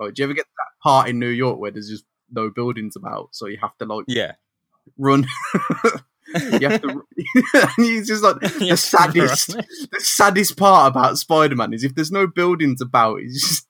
[0.00, 2.96] Right, did you ever get that part in New York where there's just no buildings
[2.96, 4.32] about, so you have to like Yeah.
[4.96, 5.26] run.
[6.34, 7.02] you have to.
[7.76, 9.48] he's just like the saddest.
[9.48, 13.66] The saddest part about Spider Man is if there's no buildings about, he's just.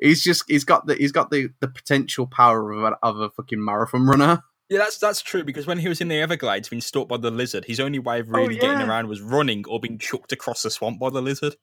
[0.00, 3.30] He's just he's got the he's got the, the potential power of a, of a
[3.30, 4.42] fucking marathon runner.
[4.74, 7.30] Yeah, that's that's true because when he was in the Everglades being stalked by the
[7.30, 8.88] lizard, his only way of oh, really getting Oh, yeah.
[8.88, 11.54] around was running or being chucked across the swamp by the lizard.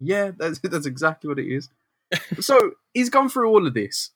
[0.00, 1.68] Yeah, that's that's exactly what it is.
[2.40, 4.12] so he's gone through all of this.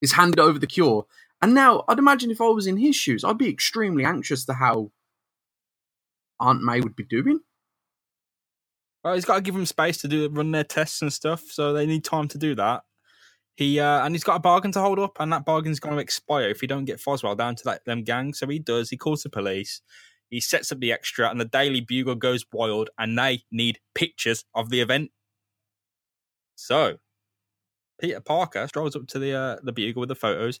[0.00, 1.06] He's handed over the cure,
[1.40, 4.54] and now I'd imagine if I was in his shoes, I'd be extremely anxious to
[4.54, 4.90] how
[6.40, 7.42] Aunt May would be doing.
[9.04, 11.72] Well, he's got to give them space to do run their tests and stuff, so
[11.72, 12.82] they need time to do that.
[13.56, 16.00] He uh, and he's got a bargain to hold up, and that bargain's going to
[16.00, 18.32] expire if he don't get Foswell down to that them gang.
[18.32, 18.90] So he does.
[18.90, 19.82] He calls the police.
[20.30, 24.44] He sets up the extra, and the Daily Bugle goes wild, and they need pictures
[24.54, 25.10] of the event.
[26.54, 26.96] So
[28.00, 30.60] Peter Parker strolls up to the uh, the Bugle with the photos.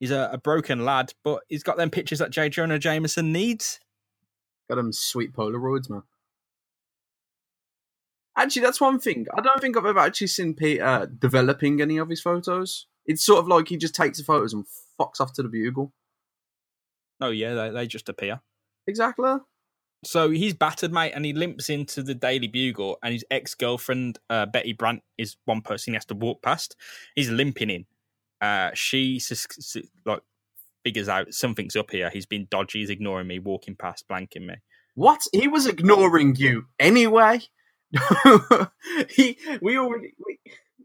[0.00, 2.48] He's a, a broken lad, but he's got them pictures that J.
[2.48, 3.80] Jonah Jameson needs.
[4.68, 6.02] Got them sweet Polaroids, man.
[8.38, 9.26] Actually, that's one thing.
[9.36, 12.86] I don't think I've ever actually seen Peter developing any of his photos.
[13.06, 14.66] It's sort of like he just takes the photos and
[15.00, 15.92] fucks off to the bugle.
[17.20, 18.40] Oh yeah, they, they just appear.
[18.86, 19.36] Exactly.
[20.04, 24.18] So he's battered, mate, and he limps into the Daily Bugle, and his ex girlfriend,
[24.28, 26.76] uh, Betty Brant, is one person he has to walk past.
[27.14, 27.86] He's limping in.
[28.40, 29.20] Uh, she
[30.04, 30.20] like
[30.84, 32.10] figures out something's up here.
[32.10, 32.80] He's been dodgy.
[32.80, 34.56] He's ignoring me, walking past, blanking me.
[34.94, 35.22] What?
[35.32, 37.40] He was ignoring you anyway.
[39.10, 40.38] he we already we,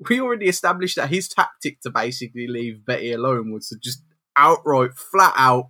[0.10, 4.04] we already established that his tactic to basically leave Betty alone was to just
[4.38, 5.70] outright, flat out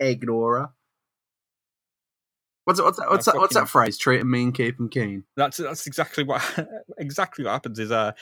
[0.00, 0.68] ignore her.
[2.64, 3.96] What's that, what's that, what's, that, what's that phrase?
[3.96, 5.22] Treat him mean, keep him keen.
[5.36, 6.42] That's that's exactly what
[6.98, 7.78] exactly what happens.
[7.78, 8.12] Is uh,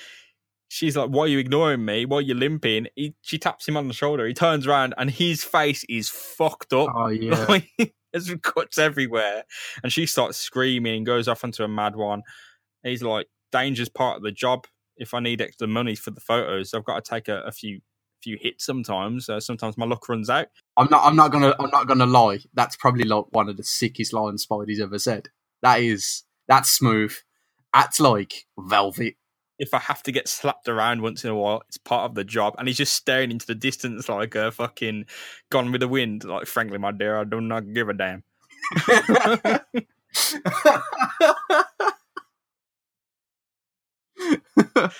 [0.68, 2.04] she's like, "Why are you ignoring me?
[2.04, 4.26] Why are you limping?" He, she taps him on the shoulder.
[4.26, 6.90] He turns around, and his face is fucked up.
[6.94, 7.46] Oh yeah.
[7.48, 9.44] Like, there's cuts everywhere.
[9.82, 12.22] And she starts screaming goes off into a mad one.
[12.82, 14.66] He's like, danger's part of the job.
[14.96, 17.80] If I need extra money for the photos, I've got to take a, a few
[18.22, 19.28] few hits sometimes.
[19.28, 20.46] Uh, sometimes my luck runs out.
[20.76, 21.04] I'm not.
[21.04, 21.54] I'm not gonna.
[21.58, 22.38] I'm not gonna lie.
[22.54, 25.28] That's probably like one of the sickest lines Spidey's ever said.
[25.62, 26.22] That is.
[26.46, 27.12] That's smooth.
[27.72, 29.16] That's like velvet.
[29.58, 32.24] If I have to get slapped around once in a while, it's part of the
[32.24, 32.54] job.
[32.58, 35.06] And he's just staring into the distance like a fucking
[35.50, 36.24] gone with the wind.
[36.24, 38.24] Like, frankly, my dear, I do not give a damn.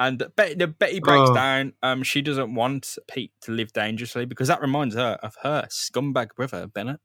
[0.00, 1.34] And Betty, the Betty breaks Oh.
[1.34, 1.74] down.
[1.82, 6.34] Um, she doesn't want Pete to live dangerously because that reminds her of her scumbag
[6.34, 7.00] brother Bennett,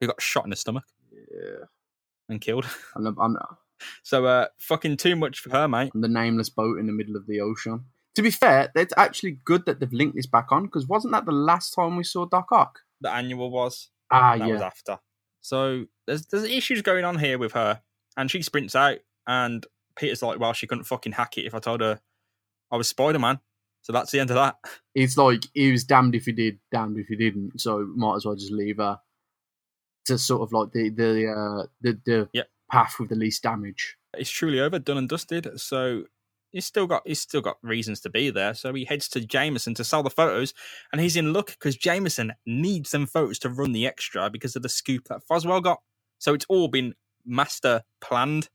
[0.00, 1.66] who got shot in the stomach yeah.
[2.30, 2.64] and killed.
[2.96, 3.36] The, on,
[4.02, 5.92] So, uh, fucking too much for her, mate.
[5.94, 7.84] on the nameless boat in the middle of the ocean.
[8.16, 11.26] To be fair, it's actually good that they've linked this back on because wasn't that
[11.26, 12.80] the last time we saw Doc Ock?
[13.00, 14.52] The annual was Ah, that yeah.
[14.54, 14.98] was after.
[15.40, 17.80] So there's there's issues going on here with her,
[18.16, 19.64] and she sprints out, and
[19.96, 22.00] Peter's like, "Well, she couldn't fucking hack it if I told her
[22.70, 23.38] I was Spider Man."
[23.82, 24.56] So that's the end of that.
[24.94, 27.60] It's like he was damned if he did, damned if he didn't.
[27.60, 28.98] So might as well just leave her
[30.06, 32.48] to sort of like the the uh, the the Yep.
[32.70, 33.96] Path with the least damage.
[34.16, 35.60] it's truly over, done and dusted.
[35.60, 36.04] So
[36.52, 38.54] he's still got he's still got reasons to be there.
[38.54, 40.54] So he heads to Jameson to sell the photos,
[40.92, 44.62] and he's in luck because Jameson needs them photos to run the extra because of
[44.62, 45.80] the scoop that Foswell got.
[46.18, 48.48] So it's all been master planned.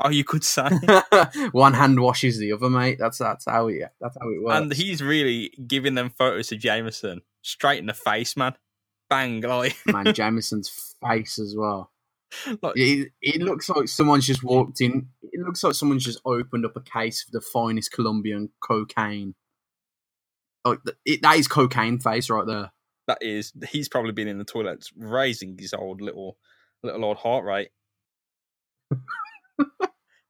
[0.00, 0.68] Oh, you could say.
[1.52, 2.98] One hand washes the other, mate.
[2.98, 4.60] That's that's how it that's how it works.
[4.60, 8.54] and he's really giving them photos to Jameson straight in the face, man.
[9.08, 11.90] Bang, like, man, Jameson's face as well.
[12.62, 15.08] like It, it looks like someone's just walked in.
[15.22, 19.34] It looks like someone's just opened up a case of the finest Colombian cocaine.
[20.64, 22.72] Like the, it, that is cocaine face right there.
[23.06, 23.52] that is.
[23.68, 26.38] He's probably been in the toilets raising his old little
[26.82, 27.70] little old heart rate.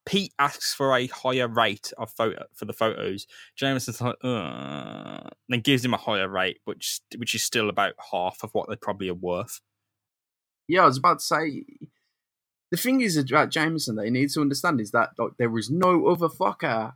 [0.07, 3.27] Pete asks for a higher rate of photo for the photos.
[3.57, 8.43] Jameson's like, uh, then gives him a higher rate, which which is still about half
[8.43, 9.61] of what they probably are worth.
[10.69, 11.64] Yeah, I was about to say.
[12.70, 15.70] The thing is about Jameson that he needs to understand is that like there is
[15.70, 16.94] no other fucker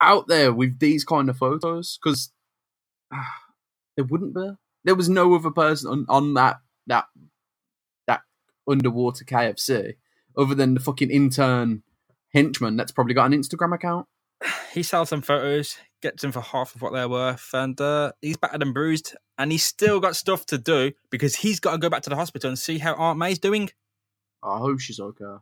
[0.00, 2.32] out there with these kind of photos because
[3.96, 4.50] there wouldn't be.
[4.84, 7.04] There was no other person on, on that that
[8.06, 8.22] that
[8.68, 9.94] underwater KFC
[10.36, 11.82] other than the fucking intern
[12.32, 14.06] henchman that's probably got an Instagram account.
[14.72, 18.38] He sells some photos, gets them for half of what they're worth, and uh, he's
[18.38, 19.14] battered and bruised.
[19.36, 22.16] And he's still got stuff to do because he's got to go back to the
[22.16, 23.68] hospital and see how Aunt May's doing.
[24.42, 25.36] I hope she's okay.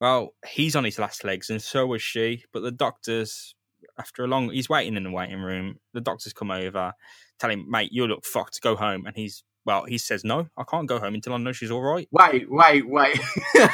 [0.00, 2.44] Well, he's on his last legs, and so was she.
[2.52, 3.54] But the doctors,
[3.98, 5.80] after a long, he's waiting in the waiting room.
[5.92, 6.92] The doctors come over,
[7.38, 8.60] tell him, "Mate, you look fucked.
[8.60, 11.52] Go home." And he's well, he says, "No, I can't go home until I know
[11.52, 13.20] she's all right." Wait, wait, wait.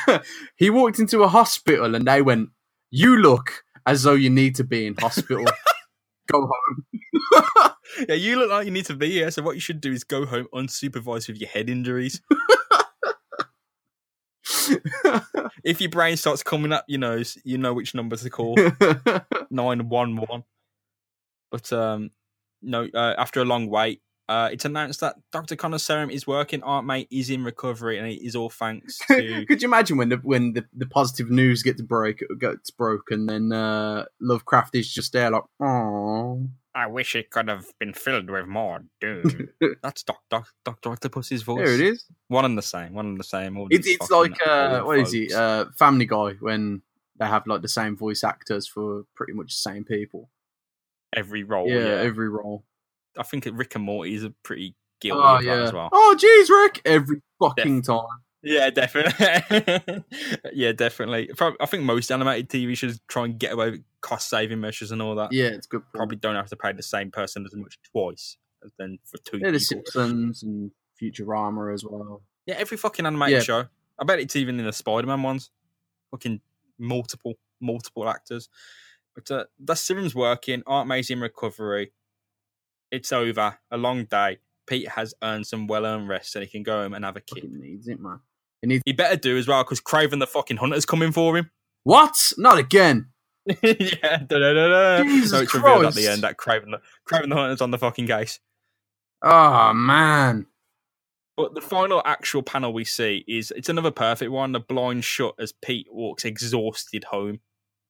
[0.56, 2.50] he walked into a hospital and they went,
[2.90, 5.44] You look as though you need to be in hospital.
[6.32, 7.72] Go home.
[8.08, 9.30] yeah, you look like you need to be here.
[9.30, 12.22] So what you should do is go home unsupervised with your head injuries.
[15.64, 18.56] if your brain starts coming up, you know, you know which number to call.
[19.50, 20.44] nine one one.
[21.50, 22.10] But um,
[22.62, 22.88] no.
[22.92, 26.62] Uh, after a long wait, uh, it's announced that Doctor Connor's serum is working.
[26.62, 30.08] Aunt May is in recovery, and it is all thanks to Could you imagine when
[30.08, 35.12] the when the, the positive news gets break gets broken, then uh, Lovecraft is just
[35.12, 39.48] there like, oh, I wish it could have been filled with more doom.
[39.82, 41.64] That's Doc Doc Doctor Octopus's voice.
[41.64, 42.04] there it is.
[42.28, 42.94] One and the same.
[42.94, 43.56] One and the same.
[43.56, 45.32] all It's it's like uh, what is it?
[45.32, 46.82] Uh, Family Guy when
[47.18, 50.30] they have like the same voice actors for pretty much the same people.
[51.14, 51.68] Every role.
[51.68, 52.64] yeah, Yeah, every role.
[53.16, 55.62] I think Rick and Morty is a pretty guilty Oh yeah.
[55.62, 55.90] as well.
[55.92, 56.82] Oh jeez, Rick!
[56.84, 58.06] Every fucking time.
[58.42, 60.04] Yeah, definitely.
[60.52, 61.30] yeah, definitely.
[61.60, 65.00] I think most animated TV shows try and get away with cost saving measures and
[65.02, 65.32] all that.
[65.32, 65.80] Yeah, it's good.
[65.82, 65.94] point.
[65.94, 69.38] Probably don't have to pay the same person as much twice as then for two
[69.38, 69.58] Yeah, the.
[69.60, 72.22] Simpsons and Futurama as well.
[72.46, 73.42] Yeah, every fucking animated Yeah.
[73.42, 73.64] show.
[73.98, 75.50] I bet it's even in the Spider Man ones.
[76.10, 76.40] Fucking
[76.78, 78.48] multiple, multiple actors.
[79.14, 80.62] But uh, the serum's working.
[80.66, 81.92] Aunt May's in recovery.
[82.90, 83.58] It's over.
[83.70, 84.38] A long day.
[84.66, 87.20] Pete has earned some well earned rest so he can go home and have a
[87.20, 87.42] kid.
[87.44, 88.20] Fucking needs it, man.
[88.62, 91.50] He, needs He better do as well because Kraven the fucking Hunter's coming for him.
[91.82, 92.32] what?
[92.38, 93.08] Not again.
[93.46, 95.02] Yeah.
[95.02, 97.78] Jesus so it's revealed at the end that Kraven the, Kraven the Hunter's on the
[97.78, 98.40] fucking case.
[99.22, 100.46] Oh man.
[101.36, 104.52] But the final actual panel we see is it's another perfect one.
[104.52, 107.40] The blind shut as Pete walks exhausted home,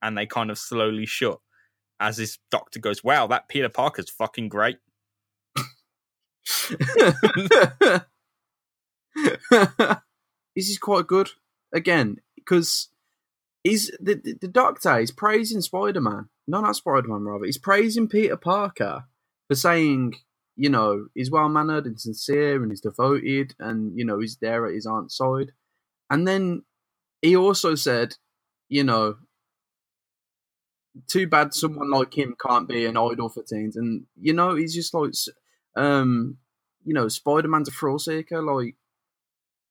[0.01, 1.39] and they kind of slowly shut
[2.01, 4.79] as his doctor goes, "Wow, that Peter Parker's fucking great."
[10.55, 11.31] this is quite good
[11.73, 12.89] again because
[13.65, 16.29] he's the, the the doctor is praising Spider Man.
[16.47, 17.23] No, not Spider Man.
[17.25, 19.07] Rather, he's praising Peter Parker
[19.49, 20.15] for saying,
[20.57, 24.67] you know, he's well mannered and sincere and he's devoted and, you know, he's there
[24.67, 25.53] at his aunt's side.
[26.11, 26.63] And then
[27.23, 28.15] he also said,
[28.69, 29.17] you know,
[31.09, 33.77] too bad someone like him can't be an idol for teens.
[33.77, 35.13] And, you know, he's just like,
[35.77, 36.37] um,
[36.85, 38.77] you know, Spider Man's a thrill seeker, like,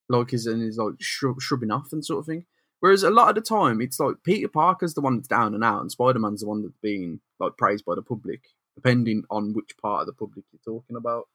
[0.10, 2.46] like he's and he's like shrub, shrubbing off and sort of thing.
[2.84, 5.64] Whereas a lot of the time, it's like Peter Parker's the one that's down and
[5.64, 8.42] out, and Spider Man's the one that's being like praised by the public,
[8.76, 11.30] depending on which part of the public you're talking about.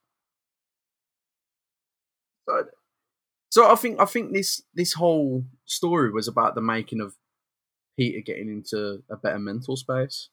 [2.46, 2.64] So,
[3.50, 7.14] so I think I think this this whole story was about the making of
[7.96, 10.28] Peter getting into a better mental space.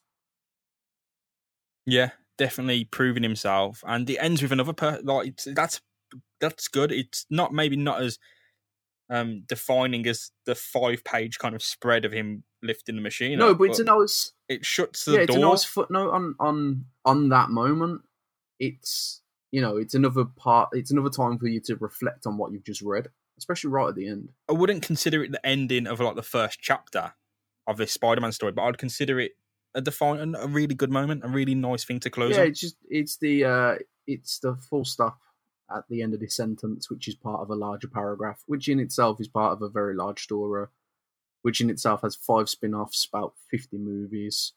[1.86, 5.80] Yeah, definitely proving himself, and it ends with another per like that's
[6.41, 6.91] that's good.
[6.91, 8.19] It's not maybe not as
[9.10, 13.38] um defining as the five page kind of spread of him lifting the machine.
[13.38, 15.46] no, up, but it's a nice it shuts the yeah, it's door.
[15.46, 18.02] a nice footnote on on on that moment.
[18.60, 20.70] It's you know, it's another part.
[20.74, 23.96] It's another time for you to reflect on what you've just read, especially right at
[23.96, 24.30] the end.
[24.50, 27.13] I wouldn't consider it the ending of like the first chapter
[27.65, 29.32] of this Spider-Man story, but I'd consider it
[29.74, 32.48] a define a really good moment, a really nice thing to close yeah, on.
[32.48, 33.76] it's just it's the uh
[34.08, 35.20] it's the full stop
[35.73, 38.80] at the end of this sentence, which is part of a larger paragraph, which in
[38.80, 40.67] itself is part of a very large story,
[41.41, 44.54] which in itself has five spin-offs, about fifty movies.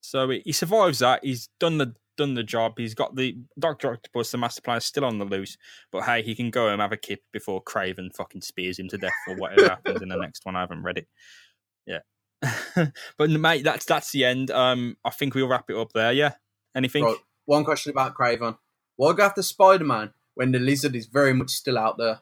[0.00, 1.24] So he survives that.
[1.24, 2.74] He's done the done the job.
[2.76, 5.56] He's got the Doctor Octopus, the Master Plan, is still on the loose.
[5.92, 8.98] But hey, he can go and have a kip before Kraven fucking spears him to
[8.98, 10.56] death or whatever happens in the next one.
[10.56, 11.08] I haven't read it.
[11.86, 12.00] Yeah,
[13.18, 14.50] but mate, that's that's the end.
[14.50, 16.12] Um, I think we'll wrap it up there.
[16.12, 16.34] Yeah.
[16.74, 17.04] Anything?
[17.04, 17.16] Right,
[17.50, 18.56] one question about Kraven:
[18.96, 22.20] Why go after Spider-Man when the lizard is very much still out there?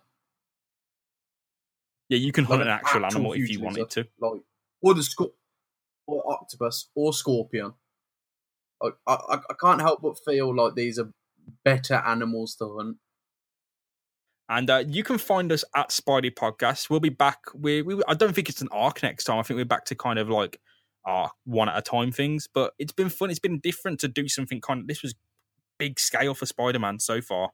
[2.08, 3.90] Yeah, you can hunt Like an actual actual animal if you wanted lizard.
[3.90, 4.26] to.
[4.26, 4.40] like
[4.80, 5.34] or the scorp-
[6.06, 7.74] or octopus or scorpion.
[8.82, 9.14] I, I
[9.50, 11.12] I can't help but feel like these are
[11.64, 12.96] better animals to hunt.
[14.48, 16.88] And uh, you can find us at Spidey Podcast.
[16.88, 17.40] We'll be back.
[17.54, 19.38] We, we I don't think it's an arc next time.
[19.38, 20.58] I think we're back to kind of like
[21.04, 22.48] our one at a time things.
[22.52, 23.30] But it's been fun.
[23.30, 24.88] It's been different to do something kind of.
[24.88, 25.14] This was
[25.78, 27.50] big scale for Spider Man so far.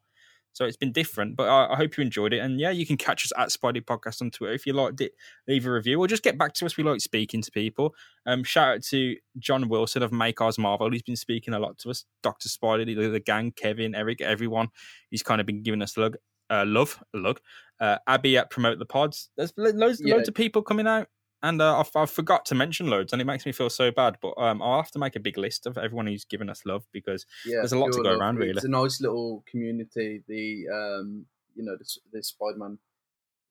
[0.52, 2.38] So it's been different, but I, I hope you enjoyed it.
[2.38, 5.11] And yeah, you can catch us at Spidey Podcast on Twitter if you liked it.
[5.48, 6.76] Leave a review or just get back to us.
[6.76, 7.92] We like speaking to people.
[8.24, 10.92] Um, shout out to John Wilson of Make Ours Marvel.
[10.92, 12.04] He's been speaking a lot to us.
[12.22, 14.68] Doctor Spidey, the, the gang, Kevin, Eric, everyone.
[15.11, 16.16] He's kind of been giving us lug,
[16.48, 17.40] uh, love, lug.
[17.80, 19.30] Uh, Abby at Promote the Pods.
[19.37, 20.14] There's loads, Yeah.
[20.14, 21.09] loads of people coming out.
[21.44, 24.16] And uh, I've, I've, forgot to mention loads, and it makes me feel so bad.
[24.22, 26.87] But um, I'll have to make a big list of everyone who's given us love
[26.90, 28.18] because Yeah, There's a lot to go love.
[28.18, 28.52] around, really.
[28.52, 30.22] It's a nice little community.
[30.26, 32.78] The um, you know, the, the Spider-Man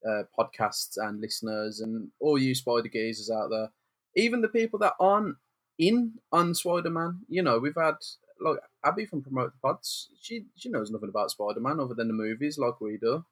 [0.03, 3.69] uh, podcasts and listeners, and all you Spider geezers out there.
[4.15, 5.35] Even the people that aren't
[5.77, 7.19] in on Spider-Man.
[7.29, 7.95] You know, we've had
[8.41, 10.09] like Abby from Promote the Pods.
[10.19, 13.23] She she knows nothing about Spider-Man other than the movies, like we do.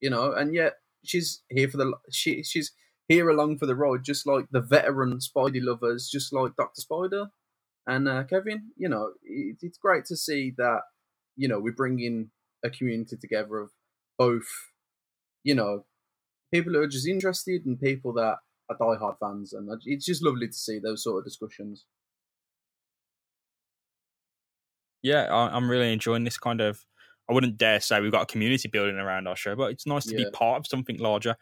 [0.00, 2.72] You know, and yet she's here for the she she's
[3.08, 7.26] here along for the ride, just like the veteran Spidey lovers, just like Doctor Spider
[7.86, 8.70] and uh, Kevin.
[8.76, 10.82] You know, it, it's great to see that
[11.36, 12.30] you know we're bringing
[12.64, 13.70] a community together of
[14.18, 14.46] both,
[15.44, 15.84] you know,
[16.52, 18.38] people who are just interested and people that
[18.70, 21.86] are diehard fans, and it's just lovely to see those sort of discussions.
[25.02, 26.84] yeah, I'm really enjoying this kind of.
[27.28, 30.06] I wouldn't dare say we've got a community building around our show, but it's nice
[30.06, 30.24] to Yeah.
[30.24, 31.36] be part of something larger.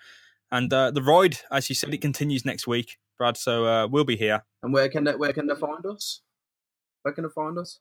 [0.52, 3.36] And uh, the ride, as you said, it continues next week, Brad.
[3.36, 4.44] So uh, we'll be here.
[4.62, 6.22] And where can they where can they find us?
[7.02, 7.78] Where can they find us?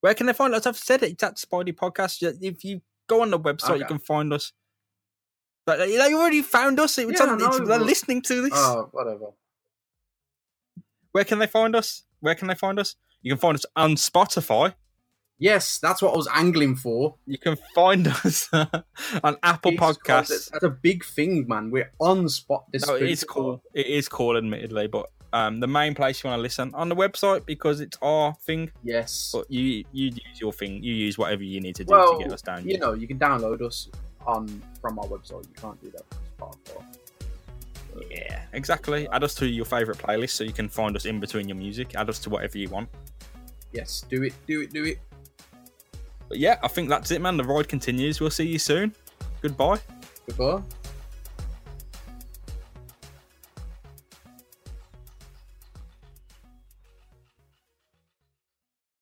[0.00, 0.66] Where can they find us?
[0.66, 1.12] I've said it.
[1.12, 2.22] It's at Spidey Podcast.
[2.40, 4.52] If you go on the website, you can find us.
[5.66, 6.98] But uh, you already found us.
[6.98, 8.52] It's Yeah, on, know, they're listening to this.
[8.54, 9.32] Oh, whatever.
[11.12, 12.02] Where can they find us?
[12.20, 12.96] Where can they find us?
[13.22, 14.74] You can find us on Spotify.
[15.44, 17.16] Yes, that's what I was angling for.
[17.26, 20.50] You can find us on Apple Jesus Christ, Podcasts.
[20.50, 21.70] That's a big thing, man.
[21.70, 22.64] We're on spot.
[22.72, 23.62] This No, it is cool.
[23.74, 26.96] It is cool, admittedly, but um, the main place you want to listen on the
[26.96, 28.70] website because it's our thing.
[28.82, 29.32] Yes.
[29.34, 30.82] But you you use your thing.
[30.82, 32.66] You use whatever you need to do well, to get us down.
[32.66, 33.90] you know, you can download us
[34.26, 34.48] on
[34.80, 35.46] from our website.
[35.46, 36.04] You can't do that.
[38.10, 39.08] Yeah, exactly.
[39.10, 41.96] Add us to your favorite playlist so you can find us in between your music.
[41.96, 42.88] Add us to whatever you want.
[43.72, 44.98] Yes, do it, do it, do it.
[46.28, 47.36] But yeah, I think that's it, man.
[47.36, 48.20] The ride continues.
[48.20, 48.94] We'll see you soon.
[49.42, 49.78] Goodbye.
[50.26, 50.62] Goodbye.